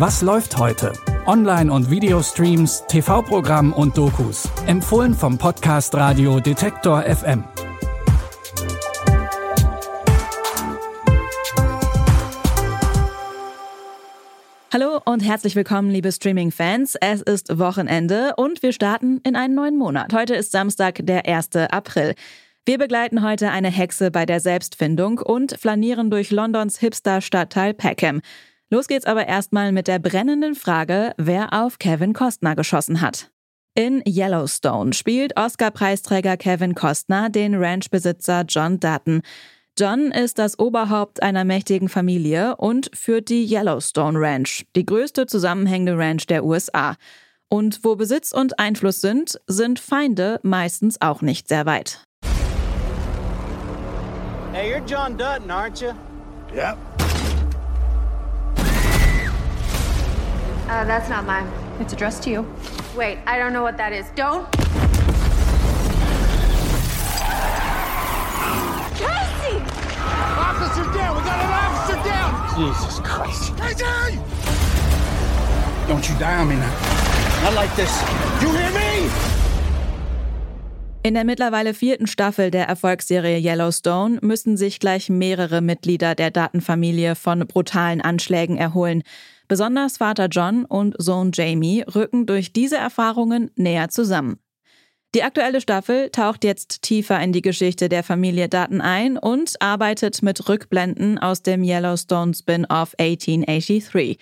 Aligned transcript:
Was 0.00 0.22
läuft 0.22 0.56
heute? 0.56 0.94
Online- 1.26 1.70
und 1.70 1.90
Videostreams, 1.90 2.84
TV-Programm 2.88 3.74
und 3.74 3.98
Dokus. 3.98 4.48
Empfohlen 4.66 5.12
vom 5.12 5.36
Podcast 5.36 5.94
Radio 5.94 6.40
Detektor 6.40 7.02
FM. 7.02 7.44
Hallo 14.72 15.02
und 15.04 15.20
herzlich 15.20 15.54
willkommen, 15.54 15.90
liebe 15.90 16.10
Streaming-Fans. 16.10 16.94
Es 16.98 17.20
ist 17.20 17.58
Wochenende 17.58 18.32
und 18.38 18.62
wir 18.62 18.72
starten 18.72 19.20
in 19.22 19.36
einen 19.36 19.54
neuen 19.54 19.76
Monat. 19.76 20.14
Heute 20.14 20.34
ist 20.34 20.50
Samstag, 20.50 21.00
der 21.02 21.28
1. 21.28 21.56
April. 21.56 22.14
Wir 22.64 22.78
begleiten 22.78 23.22
heute 23.22 23.50
eine 23.50 23.68
Hexe 23.68 24.10
bei 24.10 24.24
der 24.24 24.40
Selbstfindung 24.40 25.18
und 25.18 25.58
flanieren 25.60 26.10
durch 26.10 26.30
Londons 26.30 26.78
Hipster-Stadtteil 26.78 27.74
Peckham. 27.74 28.22
Los 28.72 28.86
geht's 28.86 29.04
aber 29.04 29.26
erstmal 29.26 29.72
mit 29.72 29.88
der 29.88 29.98
brennenden 29.98 30.54
Frage, 30.54 31.12
wer 31.16 31.52
auf 31.52 31.80
Kevin 31.80 32.12
Costner 32.12 32.54
geschossen 32.54 33.00
hat. 33.00 33.32
In 33.74 34.00
Yellowstone 34.06 34.92
spielt 34.92 35.36
Oscar-Preisträger 35.36 36.36
Kevin 36.36 36.76
Costner 36.76 37.30
den 37.30 37.56
Ranchbesitzer 37.56 38.44
John 38.48 38.78
Dutton. 38.78 39.22
John 39.76 40.12
ist 40.12 40.38
das 40.38 40.58
Oberhaupt 40.58 41.20
einer 41.20 41.44
mächtigen 41.44 41.88
Familie 41.88 42.54
und 42.56 42.90
führt 42.94 43.28
die 43.28 43.44
Yellowstone 43.44 44.18
Ranch, 44.20 44.66
die 44.76 44.86
größte 44.86 45.26
zusammenhängende 45.26 45.98
Ranch 45.98 46.26
der 46.26 46.44
USA. 46.44 46.94
Und 47.48 47.80
wo 47.82 47.96
Besitz 47.96 48.30
und 48.30 48.60
Einfluss 48.60 49.00
sind, 49.00 49.40
sind 49.48 49.80
Feinde 49.80 50.38
meistens 50.44 51.00
auch 51.00 51.22
nicht 51.22 51.48
sehr 51.48 51.66
weit. 51.66 52.04
Hey, 54.52 54.72
you're 54.72 54.84
John 54.86 55.16
Dutton, 55.16 55.50
aren't 55.50 55.80
you? 55.82 55.92
Yep. 56.54 56.76
Uh, 60.70 60.84
that's 60.84 61.08
not 61.08 61.26
mine. 61.26 61.50
It's 61.80 61.92
addressed 61.92 62.22
to 62.22 62.30
you. 62.30 62.54
Wait, 62.96 63.18
I 63.26 63.40
don't 63.40 63.52
know 63.52 63.64
what 63.64 63.76
that 63.76 63.92
is. 63.92 64.06
Don't. 64.14 64.48
Casey! 68.94 69.58
Officer 70.38 70.84
down! 70.94 71.16
We 71.16 71.22
got 71.26 71.40
an 71.42 71.50
officer 71.58 71.98
down! 72.08 72.30
Jesus 72.54 73.00
Christ. 73.00 73.56
Casey! 73.58 74.20
Don't 75.88 76.08
you 76.08 76.16
die 76.20 76.38
on 76.38 76.48
me 76.48 76.54
now. 76.54 77.42
Not 77.42 77.54
like 77.54 77.74
this. 77.74 77.90
You 78.40 78.52
hear 78.52 78.70
me? 78.70 79.39
In 81.02 81.14
der 81.14 81.24
mittlerweile 81.24 81.72
vierten 81.72 82.06
Staffel 82.06 82.50
der 82.50 82.68
Erfolgsserie 82.68 83.38
Yellowstone 83.38 84.18
müssen 84.20 84.58
sich 84.58 84.80
gleich 84.80 85.08
mehrere 85.08 85.62
Mitglieder 85.62 86.14
der 86.14 86.30
Datenfamilie 86.30 87.14
von 87.14 87.46
brutalen 87.46 88.02
Anschlägen 88.02 88.58
erholen. 88.58 89.02
Besonders 89.48 89.96
Vater 89.96 90.26
John 90.26 90.66
und 90.66 90.94
Sohn 90.98 91.30
Jamie 91.32 91.82
rücken 91.82 92.26
durch 92.26 92.52
diese 92.52 92.76
Erfahrungen 92.76 93.50
näher 93.56 93.88
zusammen. 93.88 94.40
Die 95.14 95.22
aktuelle 95.22 95.62
Staffel 95.62 96.10
taucht 96.10 96.44
jetzt 96.44 96.82
tiefer 96.82 97.18
in 97.20 97.32
die 97.32 97.42
Geschichte 97.42 97.88
der 97.88 98.02
Familie 98.02 98.50
Dutton 98.50 98.82
ein 98.82 99.16
und 99.16 99.60
arbeitet 99.60 100.22
mit 100.22 100.50
Rückblenden 100.50 101.18
aus 101.18 101.42
dem 101.42 101.64
Yellowstone 101.64 102.34
Spin-off 102.34 102.94
1883. 102.98 104.18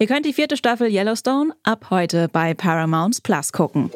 Ihr 0.00 0.06
könnt 0.06 0.26
die 0.26 0.32
vierte 0.32 0.56
Staffel 0.56 0.88
Yellowstone 0.88 1.54
ab 1.62 1.90
heute 1.90 2.28
bei 2.32 2.54
Paramount 2.54 3.22
Plus 3.22 3.52
gucken. 3.52 3.90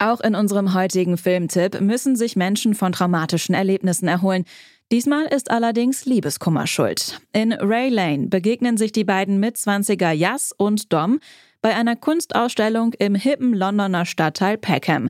Auch 0.00 0.20
in 0.20 0.34
unserem 0.36 0.74
heutigen 0.74 1.16
Filmtipp 1.18 1.80
müssen 1.80 2.14
sich 2.14 2.36
Menschen 2.36 2.74
von 2.74 2.92
traumatischen 2.92 3.54
Erlebnissen 3.54 4.06
erholen. 4.06 4.44
Diesmal 4.92 5.26
ist 5.26 5.50
allerdings 5.50 6.06
Liebeskummer 6.06 6.66
schuld. 6.66 7.20
In 7.32 7.52
Ray 7.52 7.88
Lane 7.90 8.28
begegnen 8.28 8.76
sich 8.76 8.92
die 8.92 9.04
beiden 9.04 9.40
Mitzwanziger 9.40 10.12
Jas 10.12 10.52
und 10.56 10.92
Dom 10.92 11.18
bei 11.60 11.74
einer 11.74 11.96
Kunstausstellung 11.96 12.92
im 12.98 13.14
hippen 13.16 13.52
Londoner 13.54 14.06
Stadtteil 14.06 14.56
Peckham. 14.56 15.08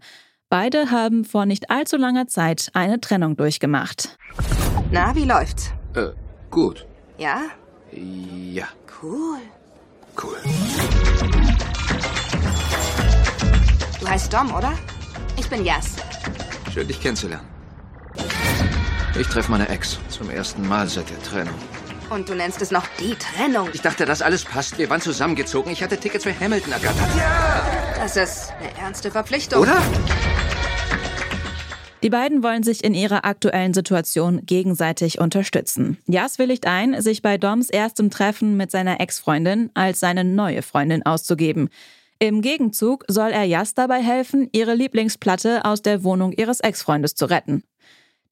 Beide 0.48 0.90
haben 0.90 1.26
vor 1.26 1.44
nicht 1.44 1.70
allzu 1.70 1.98
langer 1.98 2.26
Zeit 2.26 2.70
eine 2.72 3.00
Trennung 3.00 3.36
durchgemacht. 3.36 4.16
Na, 4.90 5.14
wie 5.14 5.24
läuft's? 5.26 5.70
Äh, 5.94 6.08
gut. 6.50 6.86
Ja? 7.18 7.42
Ja, 7.92 8.68
Cool. 9.02 9.38
cool. 10.22 10.38
Heißt 14.08 14.32
Dom, 14.32 14.54
oder? 14.54 14.72
Ich 15.36 15.48
bin 15.48 15.64
Yas. 15.64 15.96
Schön, 16.72 16.88
dich 16.88 17.00
kennenzulernen. 17.00 17.46
Ich 19.18 19.26
treffe 19.26 19.50
meine 19.50 19.68
Ex 19.68 19.98
zum 20.08 20.30
ersten 20.30 20.66
Mal 20.66 20.88
seit 20.88 21.10
der 21.10 21.22
Trennung. 21.22 21.54
Und 22.08 22.28
du 22.28 22.34
nennst 22.34 22.62
es 22.62 22.70
noch 22.70 22.86
die 22.98 23.14
Trennung. 23.14 23.68
Ich 23.74 23.82
dachte, 23.82 24.06
das 24.06 24.22
alles 24.22 24.44
passt. 24.44 24.78
Wir 24.78 24.88
waren 24.88 25.02
zusammengezogen. 25.02 25.70
Ich 25.70 25.82
hatte 25.82 25.98
Tickets 25.98 26.24
für 26.24 26.38
Hamilton 26.38 26.72
ergattert. 26.72 27.08
Das 27.96 28.16
ist 28.16 28.52
eine 28.58 28.74
ernste 28.78 29.10
Verpflichtung. 29.10 29.60
Oder? 29.60 29.82
Die 32.02 32.10
beiden 32.10 32.42
wollen 32.42 32.62
sich 32.62 32.84
in 32.84 32.94
ihrer 32.94 33.24
aktuellen 33.26 33.74
Situation 33.74 34.40
gegenseitig 34.46 35.18
unterstützen. 35.18 35.98
Jas 36.06 36.38
willigt 36.38 36.66
ein, 36.66 37.02
sich 37.02 37.20
bei 37.20 37.36
Doms 37.36 37.68
erstem 37.68 38.08
Treffen 38.08 38.56
mit 38.56 38.70
seiner 38.70 39.00
Ex-Freundin 39.00 39.70
als 39.74 40.00
seine 40.00 40.24
neue 40.24 40.62
Freundin 40.62 41.04
auszugeben. 41.04 41.68
Im 42.20 42.42
Gegenzug 42.42 43.04
soll 43.06 43.30
er 43.30 43.44
Jas 43.44 43.74
dabei 43.74 44.02
helfen, 44.02 44.48
ihre 44.52 44.74
Lieblingsplatte 44.74 45.64
aus 45.64 45.82
der 45.82 46.02
Wohnung 46.02 46.32
ihres 46.32 46.58
Ex-Freundes 46.58 47.14
zu 47.14 47.26
retten. 47.26 47.62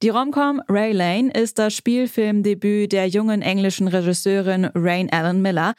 Die 0.02 0.08
Romcom 0.08 0.60
Ray 0.68 0.92
Lane 0.92 1.30
ist 1.30 1.58
das 1.60 1.74
Spielfilmdebüt 1.74 2.90
der 2.92 3.06
jungen 3.06 3.42
englischen 3.42 3.86
Regisseurin 3.86 4.64
Rain 4.74 5.10
Allen 5.12 5.40
Miller 5.40 5.74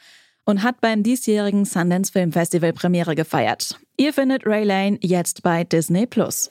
und 0.46 0.62
hat 0.62 0.80
beim 0.80 1.02
diesjährigen 1.02 1.66
Sundance 1.66 2.10
Film 2.10 2.32
Festival 2.32 2.72
Premiere 2.72 3.14
gefeiert. 3.14 3.78
Ihr 3.98 4.14
findet 4.14 4.46
Ray 4.46 4.64
Lane 4.64 4.98
jetzt 5.02 5.42
bei 5.42 5.64
Disney 5.64 6.06
Plus. 6.06 6.50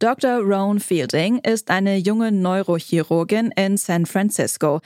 Dr. 0.00 0.38
Roan 0.40 0.80
Fielding 0.80 1.38
ist 1.38 1.70
eine 1.70 1.96
junge 1.96 2.32
Neurochirurgin 2.32 3.52
in 3.56 3.76
San 3.76 4.04
Francisco. 4.04 4.80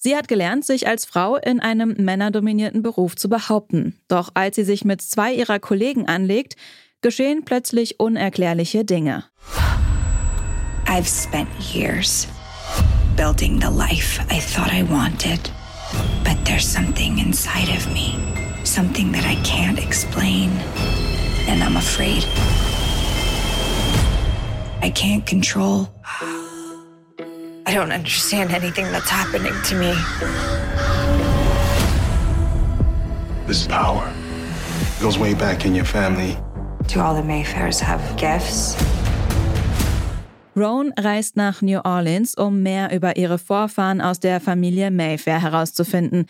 Sie 0.00 0.16
hat 0.16 0.28
gelernt, 0.28 0.64
sich 0.64 0.86
als 0.86 1.04
Frau 1.04 1.36
in 1.36 1.58
einem 1.58 1.96
männerdominierten 1.98 2.82
Beruf 2.82 3.16
zu 3.16 3.28
behaupten. 3.28 3.98
Doch 4.06 4.30
als 4.34 4.54
sie 4.54 4.62
sich 4.62 4.84
mit 4.84 5.02
zwei 5.02 5.34
ihrer 5.34 5.58
Kollegen 5.58 6.06
anlegt, 6.06 6.54
geschehen 7.00 7.44
plötzlich 7.44 7.98
unerklärliche 7.98 8.84
Dinge. 8.84 9.24
I've 10.86 11.08
spent 11.08 11.48
years 11.74 12.28
building 13.16 13.60
the 13.60 13.66
life 13.66 14.20
I 14.30 14.38
thought 14.38 14.72
I 14.72 14.84
wanted. 14.84 15.50
But 16.22 16.36
there's 16.44 16.64
something 16.64 17.18
inside 17.18 17.68
of 17.68 17.92
me, 17.92 18.16
something 18.64 19.10
that 19.12 19.24
I 19.24 19.34
can't 19.42 19.78
explain. 19.78 20.50
And 21.48 21.60
I'm 21.64 21.76
afraid. 21.76 22.24
I 24.80 24.90
can't 24.90 25.26
control. 25.26 25.88
I 27.68 27.74
don't 27.74 27.92
understand 27.92 28.52
anything 28.52 28.86
that's 28.92 29.10
happening 29.10 29.52
to 29.64 29.74
me. 29.74 29.92
This 33.46 33.66
power 33.66 34.10
goes 35.02 35.18
way 35.18 35.34
back 35.34 35.66
in 35.66 35.74
your 35.74 35.84
family. 35.84 36.38
Do 36.86 37.00
all 37.00 37.14
the 37.14 37.22
Mayfairs 37.22 37.78
have 37.78 38.00
gifts? 38.16 38.74
Roan 40.56 40.94
reist 40.98 41.36
nach 41.36 41.60
New 41.60 41.80
Orleans, 41.84 42.34
um 42.34 42.62
mehr 42.62 42.90
über 42.90 43.18
ihre 43.18 43.36
Vorfahren 43.36 44.00
aus 44.00 44.18
der 44.18 44.40
Familie 44.40 44.90
Mayfair 44.90 45.42
herauszufinden. 45.42 46.24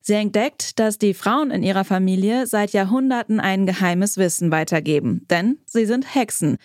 Sie 0.00 0.14
entdeckt, 0.14 0.78
dass 0.78 0.98
die 0.98 1.14
Frauen 1.14 1.50
in 1.50 1.64
ihrer 1.64 1.84
Familie 1.84 2.46
seit 2.46 2.72
Jahrhunderten 2.72 3.40
ein 3.40 3.66
geheimes 3.66 4.16
Wissen 4.16 4.52
weitergeben, 4.52 5.26
denn 5.28 5.58
sie 5.66 5.86
sind 5.86 6.14
Hexen. 6.14 6.56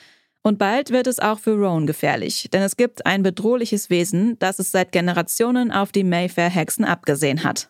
Und 0.42 0.58
bald 0.58 0.92
wird 0.92 1.08
es 1.08 1.20
auch 1.20 1.40
für 1.40 1.54
Roan 1.54 1.86
gefährlich, 1.86 2.50
denn 2.54 2.62
es 2.62 2.78
gibt 2.78 3.06
ein 3.06 3.24
bedrohliches 3.24 3.90
Wesen, 3.90 4.40
das 4.40 4.60
es 4.60 4.72
seit 4.72 4.92
Generationen 4.92 5.72
auf 5.72 5.92
die 5.92 6.04
Mayfair-Hexen 6.04 6.86
abgesehen 6.86 7.44
hat. 7.44 7.70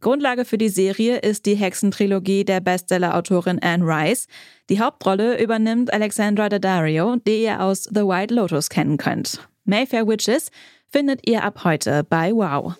Grundlage 0.00 0.44
für 0.44 0.58
die 0.58 0.68
Serie 0.68 1.18
ist 1.18 1.46
die 1.46 1.54
Hexentrilogie 1.54 2.44
der 2.44 2.60
Bestseller-Autorin 2.60 3.60
Anne 3.62 3.84
Rice. 3.86 4.26
Die 4.68 4.80
Hauptrolle 4.80 5.40
übernimmt 5.40 5.92
Alexandra 5.92 6.48
Daddario, 6.48 7.16
die 7.24 7.44
ihr 7.44 7.60
aus 7.60 7.84
The 7.84 8.00
White 8.00 8.34
Lotus 8.34 8.68
kennen 8.68 8.96
könnt. 8.96 9.48
Mayfair 9.64 10.08
Witches 10.08 10.50
findet 10.88 11.28
ihr 11.28 11.44
ab 11.44 11.62
heute 11.62 12.02
bei 12.02 12.32
Wow. 12.32 12.74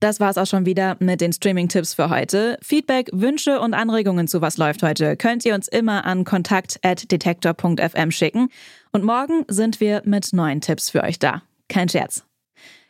Das 0.00 0.18
war's 0.18 0.38
auch 0.38 0.46
schon 0.46 0.64
wieder 0.64 0.96
mit 0.98 1.20
den 1.20 1.30
Streaming-Tipps 1.30 1.92
für 1.92 2.08
heute. 2.08 2.58
Feedback, 2.62 3.10
Wünsche 3.12 3.60
und 3.60 3.74
Anregungen 3.74 4.28
zu 4.28 4.40
Was 4.40 4.56
läuft 4.56 4.82
heute 4.82 5.14
könnt 5.16 5.44
ihr 5.44 5.54
uns 5.54 5.68
immer 5.68 6.06
an 6.06 6.24
kontakt.detektor.fm 6.24 8.10
schicken. 8.10 8.48
Und 8.92 9.04
morgen 9.04 9.44
sind 9.48 9.78
wir 9.78 10.00
mit 10.06 10.32
neuen 10.32 10.62
Tipps 10.62 10.88
für 10.88 11.02
euch 11.02 11.18
da. 11.18 11.42
Kein 11.68 11.90
Scherz. 11.90 12.24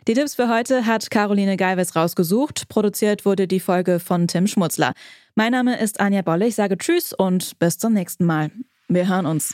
Die 0.07 0.15
Tipps 0.15 0.37
für 0.37 0.49
heute 0.49 0.87
hat 0.87 1.11
Caroline 1.11 1.57
Geiwes 1.57 1.97
rausgesucht. 1.97 2.69
Produziert 2.69 3.27
wurde 3.27 3.49
die 3.49 3.61
Folge 3.61 3.99
von 3.99 4.29
Tim 4.29 4.47
Schmutzler. 4.47 4.93
Mein 5.35 5.51
Name 5.51 5.81
ist 5.81 5.99
Anja 5.99 6.23
Bolle. 6.23 6.47
Ich 6.47 6.55
sage 6.55 6.79
Tschüss 6.79 7.12
und 7.12 7.59
bis 7.59 7.77
zum 7.77 7.93
nächsten 7.93 8.25
Mal. 8.25 8.53
Wir 8.87 9.09
hören 9.09 9.27
uns. 9.27 9.53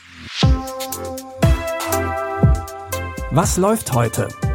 Was 3.31 3.57
läuft 3.57 3.93
heute? 3.93 4.29